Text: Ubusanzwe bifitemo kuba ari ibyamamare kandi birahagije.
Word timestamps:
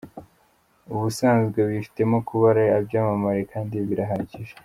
Ubusanzwe 0.93 1.59
bifitemo 1.69 2.17
kuba 2.27 2.45
ari 2.51 2.63
ibyamamare 2.81 3.41
kandi 3.51 3.75
birahagije. 3.87 4.53